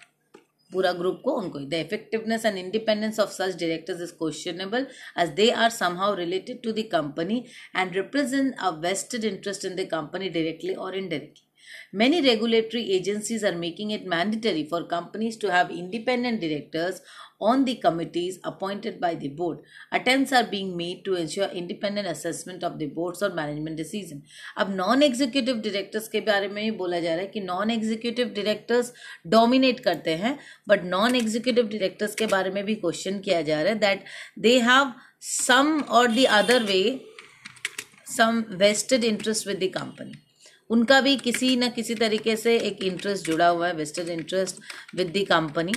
[0.71, 4.87] पूरा ग्रुप को उनको the effectiveness and independence of such directors is questionable
[5.21, 7.45] as they are somehow related to the company
[7.77, 11.45] and represent a vested interest in the company directly और indirectly
[11.93, 17.01] Many regulatory agencies are making it mandatory for companies to have independent directors
[17.45, 19.59] on the committees appointed by the board.
[19.93, 24.23] Attempts are being made to ensure independent assessment of the boards or management decision.
[24.59, 28.29] अब non executive directors के बारे में भी बोला जा रहा है कि नॉन एग्जीक्यूटिव
[28.37, 28.93] डायरेक्टर्स
[29.37, 33.73] डोमिनेट करते हैं बट नॉन एग्जीक्यूटिव डायरेक्टर्स के बारे में भी क्वेश्चन किया जा रहा
[33.73, 34.05] है दैट
[34.41, 34.93] दे हैव
[35.31, 36.83] सम और the other way
[38.09, 40.13] some vested interest with the company
[40.71, 44.61] उनका भी किसी न किसी तरीके से एक इंटरेस्ट जुड़ा हुआ है vested interest
[44.97, 45.73] with the company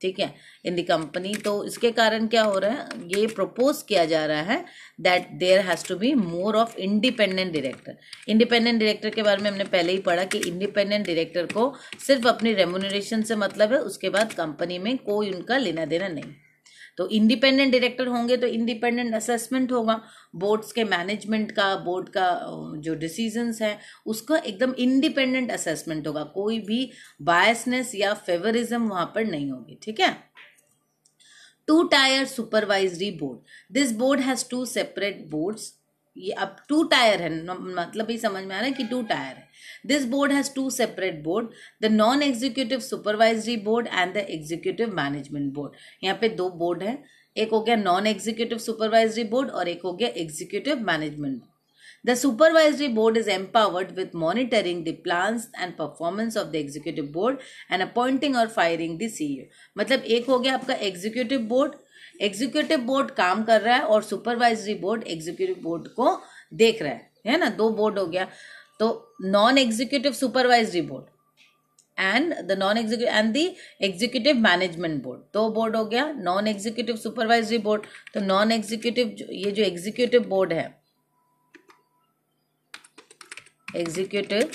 [0.00, 0.32] ठीक है?
[0.64, 2.88] इन द कंपनी तो इसके कारण क्या हो रहा है?
[3.10, 4.64] ये प्रपोज किया जा रहा है
[5.00, 7.96] that there has to be more of independent director
[8.28, 11.72] independent director के बारे में हमने पहले ही पढ़ा कि इंडिपेंडेंट डायरेक्टर को
[12.06, 16.32] सिर्फ़ अपनी रेमोनरेशन से मतलब है, उसके बाद कंपनी में कोई उनका लेना देना नहीं।
[16.98, 20.00] तो इंडिपेंडेंट डायरेक्टर होंगे तो इंडिपेंडेंट असेसमेंट होगा।
[20.34, 22.28] बोर्ड्स के मैनेजमेंट का बोर्ड का
[22.78, 26.90] जो डिसीजंस है, उसका एकदम इंडिपेंडेंट असेसमेंट होगा। कोई भी
[27.22, 30.16] बायसनेस या फेवरिज्म वहाँ पर नहीं होगी, ठीक है?
[31.68, 35.72] Two tier supervisory board this board has two separate boards
[36.16, 39.36] ये अब टू टायर है मतलब ही समझ में आ रहा है कि टू टायर
[39.36, 39.45] है।
[39.86, 41.48] This board has two separate board
[41.82, 45.72] the non executive supervisory board and the executive management board
[46.04, 47.04] यहाँ पे दो बोर्ड है,
[47.36, 51.42] एक हो गया नॉन एग्जीक्यूटिव सुपरवाइजरी बोर्ड और एक हो गया executive management
[52.06, 57.40] The supervisory board is empowered with monitoring the plans and performance of the executive board
[57.70, 59.46] and appointing or firing the CEO.
[59.78, 61.72] मतलब एक हो गया आपका एग्जीक्यूटिव बोर्ड
[62.22, 66.22] एग्जीक्यूटिव बोर्ड काम कर रहा है और सुपरवाइजरी बोर्ड एग्जीक्यूटिव बोर्ड को
[66.54, 67.48] देख रहा है। है ना?
[67.48, 68.28] दो बोर्ड हो गया।
[68.78, 69.05] तो
[70.12, 71.04] supervisory board
[71.98, 76.12] and the non executive and the executive management board दो बोर्ड हो गया
[76.48, 78.20] एग्जीक्यूटिव सुपरवाइजरी बोर्ड तो
[78.52, 80.86] एग्जीक्यूटिव ये जो एग्जीक्यूटिव बोर्ड है
[83.76, 84.50] एग्जीक्यूटिव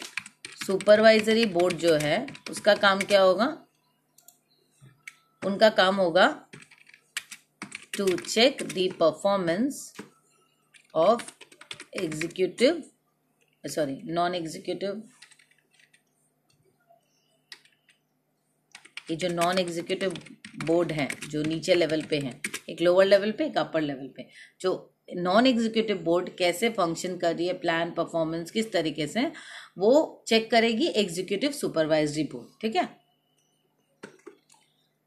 [0.65, 3.45] सुपरवाइजरी बोर्ड जो है, उसका काम क्या होगा?
[5.45, 6.27] उनका काम होगा
[7.97, 9.93] to check the performance
[10.95, 11.31] of
[11.93, 12.83] executive
[13.63, 15.01] sorry non executive
[19.09, 20.13] ये जो नॉन एग्जीक्यूटिव
[20.65, 24.27] बोर्ड है, जो नीचे लेवल पे है, एक लोअर लेवल पे, एक अपर लेवल पे,
[24.61, 24.71] जो
[25.15, 29.31] नॉन एग्जीक्यूटिव बोर्ड कैसे फ़ंक्शन कर रही है प्लान परफॉर्मेंस किस तरीके से,
[29.77, 32.87] वो चेक करेगी एग्जीक्यूटिव सुपरवाइजरी बोर्ड ठीक है?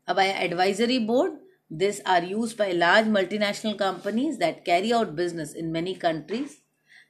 [0.09, 1.39] अब आया advisory board
[1.79, 6.57] this are use by large multinational companies that carry out business in many countries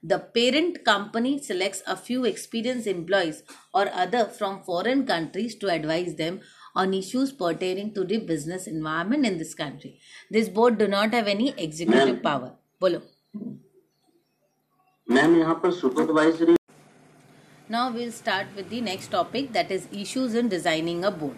[0.04, 3.42] The parent company selects a few experienced employees
[3.74, 6.40] or other from foreign countries to advise them
[6.74, 9.98] on issues pertaining to the business environment in this country.
[10.30, 12.52] This board do not have any executive power.
[12.82, 13.00] बोलो
[15.14, 16.56] ma'am यहाँ पर supervisory
[17.72, 21.36] Now we'll start with the next topic that is issues in designing a board.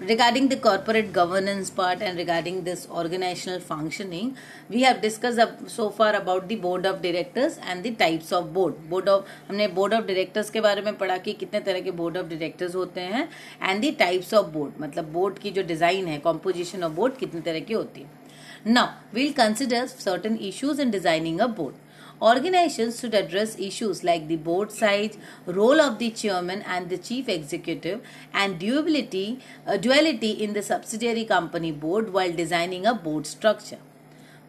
[0.00, 4.36] Regarding the corporate governance part and regarding this organizational functioning,
[4.68, 8.52] we have discussed up so far about the board of directors and the types of
[8.52, 8.74] board.
[8.90, 12.16] Board of हमने board of directors के बारे में पढ़ा कि कितने तरह के board
[12.16, 13.28] of directors होते हैं
[13.62, 17.40] and the types of board मतलब board की जो design है composition of board कितने
[17.40, 18.22] तरह की होती है
[18.66, 21.74] Now, we'll consider certain issues in designing a board.
[22.23, 27.29] Organizations should address issues like the board size, role of the chairman and the chief
[27.29, 28.01] executive,
[28.33, 33.79] and duality, uh, duality in the subsidiary company board while designing a board structure.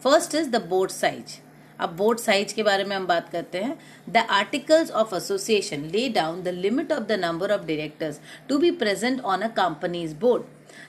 [0.01, 1.41] First is the board size.
[1.81, 3.79] अब board size के बारे में हम बात करते हैं
[4.13, 8.71] the articles of association lay down the limit of the number of directors to be
[8.83, 10.43] present on a company's board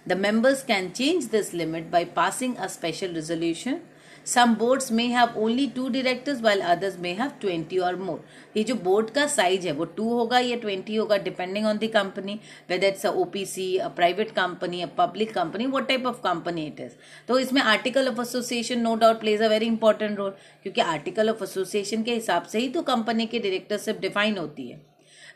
[0.07, 3.81] The members can change this limit by passing a special resolution.
[4.26, 8.16] Some boards में have only two directors while others may have 20 or more.
[8.56, 11.90] ये जो board का size है, वो two होगा या twenty होगा depending on the
[11.94, 12.38] company
[12.70, 16.80] whether it's a OPC a private company a public company what type of company it
[16.80, 16.92] is
[17.28, 21.44] तो इसमें article of association no doubt plays a very important role क्योंकि article of
[21.44, 24.80] association के हिसाब से ही तो company की directorship define होती है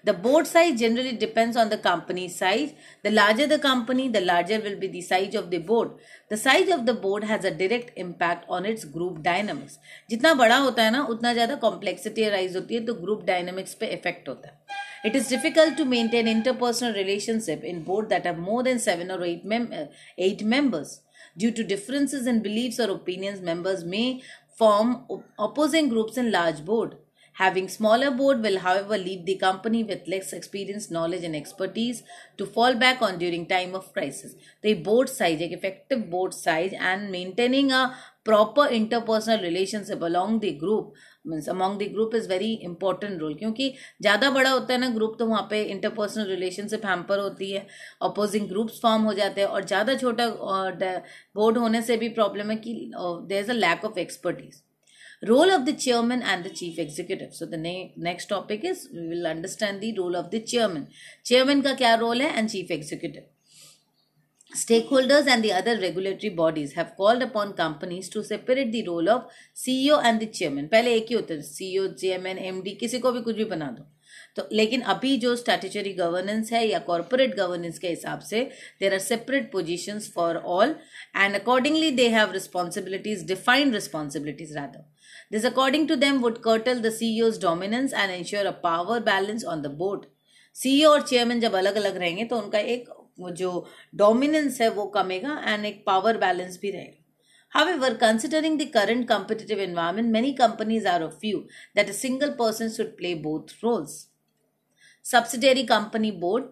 [0.04, 2.74] The board size generally depends on the company size.
[3.04, 5.92] The larger the company, the larger will be the size of the board.
[6.30, 9.78] The size of the board has a direct impact on its group dynamics.
[10.10, 13.96] जितना बड़ा होता है ना उतना ज़्यादा complexity arise होती है तो group dynamics पे
[13.98, 18.64] effect होता है It is difficult to maintain interpersonal relationship in board that have more
[18.64, 19.86] than seven or eight, mem- uh,
[20.18, 21.02] eight members.
[21.38, 24.24] Due to differences in beliefs or opinions, members may
[24.58, 25.06] form
[25.38, 26.96] opposing groups in large board.
[27.41, 32.03] Having smaller board will however leave the company with less experience, knowledge and expertise
[32.37, 34.35] to fall back on during time of crisis.
[34.63, 37.83] The board size, एक effective board size and maintaining a
[38.25, 40.93] proper interpersonal relationship along the group
[41.27, 43.69] means among the group is very important role क्योंकि
[44.03, 47.67] ज़्यादा बड़ा होता है ना group तो वहाँ पे इंटरपर्सनल रिलेशनशिप हैम्पर होती है
[48.03, 50.29] अपोजिंग ग्रुप्स फॉर्म हो जाते हैं और ज़्यादा छोटा
[51.37, 54.63] बोर्ड होने से भी प्रॉब्लम है कि there is a lack of expertise
[55.28, 59.08] role of the chairman and the chief executive so the ne- next topic is we
[59.08, 60.88] will understand the role of the chairman
[61.24, 63.26] chairman ka kya role hai and chief executive
[64.56, 69.26] Stakeholders and the other regulatory bodies have called upon companies to separate the role of
[69.54, 70.70] CEO and the chairman.
[70.70, 73.84] पहले एक ही होता है CEO, chairman, MD किसी को भी कुछ भी बना दो
[74.37, 78.43] तो लेकिन अभी जो स्टैट्यूटरी गवर्नेंस है या कॉरपोरेट गवर्नेंस के हिसाब से
[78.81, 80.75] there are separate position for all
[81.17, 84.85] and accordingly they have responsibilities defined responsibilities rather
[85.33, 89.63] this according to them would curtail the CEO's dominance and ensure a power balance on
[89.63, 90.07] the board
[90.57, 92.89] CEO और chairman जब अलग अलग रहेंगे तो उनका एक
[93.39, 96.97] जो dominance है वो कमेगा एंड एक पावर बैलेंस भी रहेगा।
[97.53, 102.71] However, considering the current competitive environment, many companies are of view that a single person
[102.71, 104.10] should play both roles.
[105.07, 106.45] Subsidiary company board.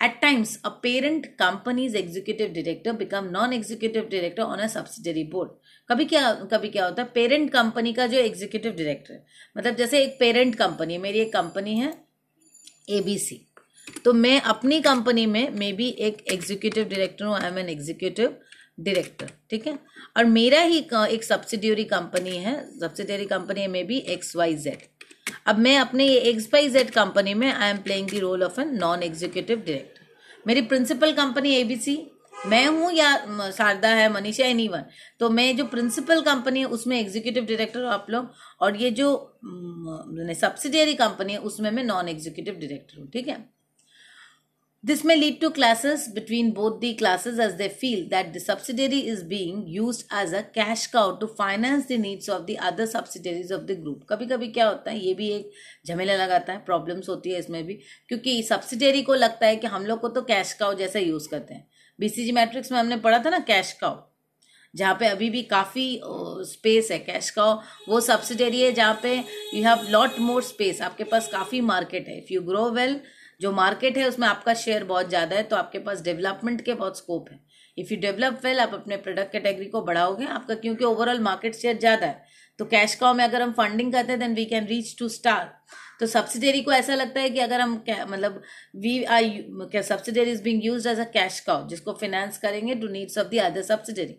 [0.00, 5.50] At times, a parent company's executive director become non-executive director on a subsidiary board.
[5.88, 7.08] कभी क्या कभी क्या होता है?
[7.14, 9.24] Parent company का जो executive director है।
[9.56, 11.92] मतलब जैसे एक पेरेंट कंपनी मेरी एक कंपनी है
[12.98, 13.40] एबीसी
[14.04, 18.36] तो मैं अपनी कंपनी में मे बी एक एग्जीक्यूटिव डायरेक्टर हूँ I am an executive
[18.80, 19.78] director ठीक है?
[20.16, 24.88] और मेरा ही एक सब्सिडियरी कंपनी है सब्सिडियरी कंपनी है may be X Y Z
[25.50, 28.74] अब मैं अपने एक्स वाई जेड कंपनी में I am playing the role of an
[28.78, 31.96] non executive director मेरी प्रिंसिपल कंपनी एबीसी
[32.46, 33.08] मैं हूँ या
[33.52, 34.84] शारदा है, मनीषा एनी वन
[35.20, 39.08] तो मैं जो प्रिंसिपल कंपनी है, उसमें एग्जीक्यूटिव डायरेक्टर आप लोग, और ये जो
[40.36, 43.36] सब्सिडियरी कंपनी है, उसमें मैं नॉन एग्जीक्यूटिव डायरेक्टर हूँ, ठीक है?
[44.82, 49.00] This may lead to classes between both the classes as they feel that the subsidiary
[49.08, 53.50] is being used as a cash cow to finance the needs of the other subsidiaries
[53.50, 54.06] of the group.
[54.08, 55.50] कभी कभी क्या होता है, ये भी एक
[55.86, 57.74] झमेला लगाता है प्रॉब्लम्स होती है इसमें भी,
[58.08, 61.54] क्योंकि सब्सिडियरी को लगता है कि हम लोग को तो कैश काउ जैसा यूज़ करते
[61.54, 61.66] हैं।
[61.98, 64.02] बीसीजी मैट्रिक्स में हमने पढ़ा था ना कैश काउ
[64.74, 65.88] जहाँ पे अभी भी काफ़ी
[66.48, 67.52] स्पेस है कैश का
[67.88, 69.16] वो सब्सिडरी है जहाँ पे
[69.54, 73.00] you have lot more space आपके पास काफ़ी मार्केट है। इफ़ यू ग्रो वेल
[73.40, 76.98] जो मार्केट है, उसमें आपका शेयर बहुत ज़्यादा है तो आपके पास डेवलपमेंट के बहुत
[76.98, 77.38] स्कोप है।
[77.78, 81.78] इफ़ यू डेवलप वेल आप अपने प्रोडक्ट कैटेगरी को बढ़ाओगे आपका, क्योंकि ओवरऑल मार्केट शेयर
[81.78, 84.94] ज़्यादा है। तो कैश काउ में अगर हम फंडिंग करते हैं then we can reach
[84.98, 85.52] to star
[86.00, 88.40] तो सब्सिडरी को ऐसा लगता है कि अगर हम मतलब
[88.76, 89.30] we I
[89.74, 93.38] subsidiary is being use as a cash cow जिसको फाइनेंस करेंगे to needs of the
[93.42, 94.16] other subsidiary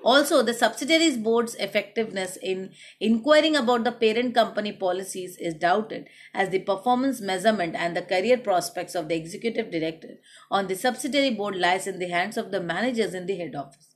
[0.00, 6.50] Also, the subsidiaries board's effectiveness in inquiring about the parent company policies is doubted as
[6.50, 10.16] the performance measurement and the career prospects of the executive director
[10.50, 13.90] on the subsidiary board lies in the hands of the managers in the head office.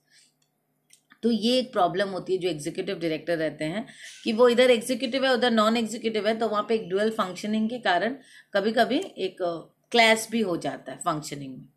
[1.23, 3.85] तो ये एक problem होती है जो executive director रहते हैं
[4.23, 7.69] कि वो इधर एग्जीक्यूटिव है उधर नॉन एग्जीक्यूटिव है तो वहाँ पे एक डुअल फंक्शनिंग
[7.69, 8.15] के कारण
[8.55, 9.37] कभी कभी एक
[9.91, 11.67] क्लैश भी हो जाता है फंक्शनिंग में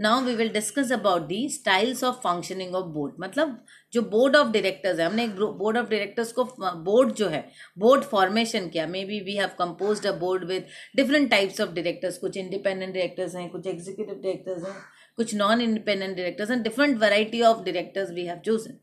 [0.00, 4.50] now we will discuss about the styles of functioning of board मतलब जो बोर्ड ऑफ़
[4.52, 6.44] डायरेक्टर्स है, हमने एक बोर्ड ऑफ़ डायरेक्टर्स को
[6.84, 7.44] बोर्ड जो है
[7.78, 12.36] बोर्ड फॉर्मेशन किया। Maybe we have compose a board with different types of directors कुछ
[12.36, 14.74] इंडिपेंडेंट डायरेक्टर्स हैं, कुछ एग्जीक्यूटिव डायरेक्टर्स हैं,
[15.16, 18.78] कुछ नॉन इंडिपेंडेंट डायरेक्टर्स हैं। Different variety of directors we have chosen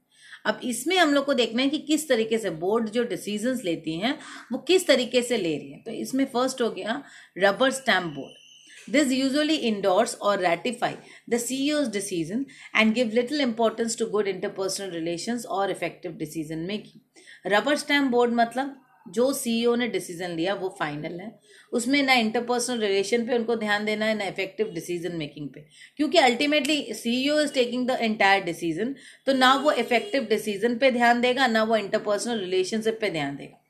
[0.46, 4.00] अब इसमें हम लोग को देखना है कि किस तरीके से बोर्ड जो डिसीजंस लेती
[4.00, 4.18] हैं,
[4.52, 7.02] वो किस तरीके से ले रही है। तो इसमें फ़र्स्ट हो गया
[7.38, 8.46] rubber stamp board
[8.88, 10.94] This usually endorse or ratify
[11.28, 17.02] the CEO's decision and give little importance to good interpersonal relations or effective decision making.
[17.48, 18.76] Rubber stamp board मतलब
[19.16, 21.32] जो सीईओ ने डिसीज़न लिया वो फाइनल है।
[21.74, 25.66] उसमें ना इंटरपर्सनल रिलेशन पे उनको ध्यान देना है, ना इफ़ेक्टिव डिसीज़न मेकिंग पे।
[25.98, 28.96] क्योंकि ultimately CEO is taking the entire decision
[29.26, 33.64] तो ना वो इफ़ेक्टिव डिसीज़न पे ध्यान देगा, ना वो इंटरपर्सनल रिलेशनशिप पे ध्यान देगा।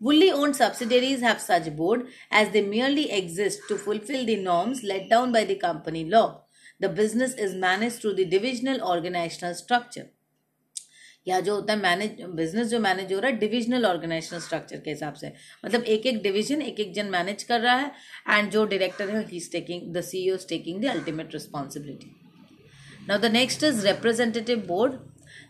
[0.00, 5.08] Wholly owned subsidiaries have such board as they merely exist to fulfill the norms laid
[5.08, 6.42] down by the company law.
[6.80, 10.08] The business is managed through the divisional organizational structure.
[11.28, 14.90] या जो होता है manage business जो manage हो रहा है divisional organizational structure के
[14.90, 15.32] हिसाब से
[15.64, 17.92] मतलब एक एक डिवीजन एक एक जन मैनेज कर रहा है
[18.30, 22.14] एंड जो डायरेक्टर है he is taking the CEO is taking the ultimate responsibility
[23.08, 24.98] now the next is representative board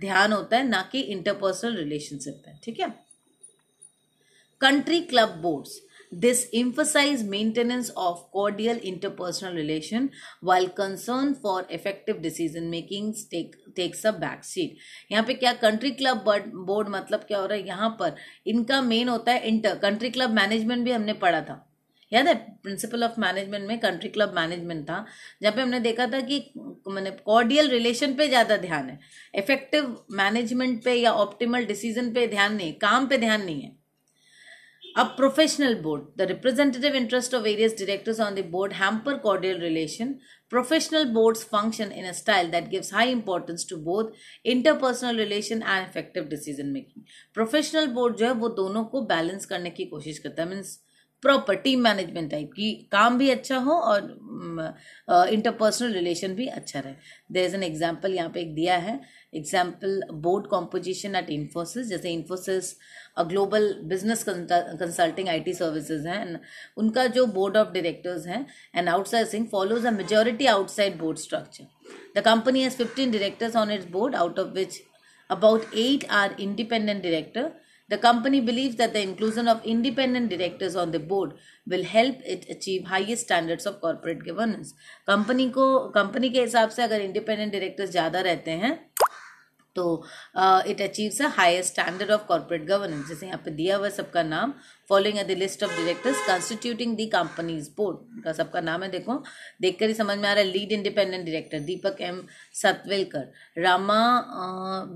[0.00, 2.90] ध्यान होता है, ना कि इंटरपर्सनल रिलेशनशिप पे। ठीक है?
[4.60, 12.68] Country club boards This emphasize maintenance of cordial interpersonal relation while concern for effective decision
[12.68, 14.76] making take, takes a back seat.
[15.12, 16.24] यहाँ पे क्या कंट्री क्लब
[16.66, 17.66] बोर्ड मतलब क्या हो रहा है?
[17.66, 18.16] यहाँ पर
[18.46, 21.66] इनका मेन होता है इंटर कंट्री क्लब मैनेजमेंट भी हमने पढ़ा था।
[22.12, 22.34] याद है?
[22.62, 25.04] प्रिंसिपल ऑफ़ मैनेजमेंट में कंट्री क्लब मैनेजमेंट था,
[25.42, 26.38] जहाँ पे हमने देखा था कि
[26.88, 28.98] मैंने कॉर्डियल रिलेशन पे ज़्यादा ध्यान है।
[29.34, 33.78] इफ़ेक्टिव मैनेजमेंट पे या ऑप्टिमल डिसीज़न पे ध्यान नहीं, काम पे ध्यान नहीं है।
[35.00, 36.08] A professional board.
[36.16, 40.20] The representative interest of various directors on the board hamper cordial relation.
[40.50, 44.12] Professional boards function in a style that gives high importance to both
[44.44, 47.06] interpersonal relation and effective decision making.
[47.32, 50.78] Professional board जो है वो दोनों को balance करने की कोशिश करता है means
[51.22, 54.02] proper team management type की काम भी अच्छा हो और
[55.32, 56.94] इंटरपर्सनल रिलेशन भी अच्छा रहे
[57.32, 59.00] देर इज़ एन एग्ज़ाम्पल यहाँ पे एक दिया है
[59.34, 62.74] example board composition at Infosys जैसे Infosys
[63.18, 66.40] global business consulting IT services हैं
[66.76, 68.46] उनका जो बोर्ड ऑफ़ डायरेक्टर्स हैं
[68.76, 73.90] and outsiding follows a majority outside board structure the company has fifteen directors on its
[73.90, 74.80] board out of which
[75.30, 77.42] about eight are independent director
[77.90, 81.32] The company believes that the inclusion of independent directors on the board
[81.66, 84.70] will help it achieve highest standards of corporate governance.
[85.08, 85.64] Company को
[85.96, 88.72] company के हिसाब से अगर independent directors ज़्यादा रहते हैं
[89.76, 89.84] तो
[90.70, 94.52] it achieves a higher standard of corporate governance जैसे यहाँ पे दिया हुआ सबका नाम
[94.90, 99.14] following the list of directors constituting the company's board का सबका नाम है, देखो।
[99.60, 102.22] देखकर ही समझ में आ रहा है lead independent director Deepak M
[102.62, 103.30] Satwalekar.
[103.58, 104.00] Rama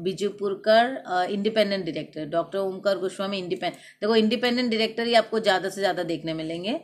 [0.04, 6.02] Bijapurkar independent director doctor Omkar Goswami independent देखो इंडिपेंडेंट डायरेक्टर ही आपको ज़्यादा से ज़्यादा
[6.04, 6.80] देखने मिलेंगे।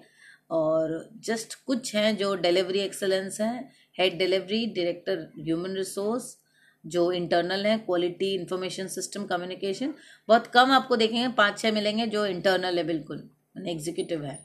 [0.53, 0.93] और
[1.24, 3.70] जस्ट कुछ हैं जो डिलीवरी एक्सलेंस हैं.
[3.99, 6.36] Head delivery director human resource
[6.84, 9.94] जो इंटरनल है क्वालिटी इंफॉर्मेशन सिस्टम कम्युनिकेशन
[10.28, 13.28] बहुत कम आपको देखेंगे, पाँच, छह मिलेंगे जो इंटरनल है बिल्कुल
[13.68, 14.38] एग्जीक्यूटिव है।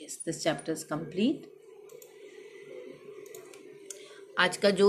[0.00, 1.50] दिस चैप्टर इज़ कंप्लीट
[4.38, 4.80] आज का जो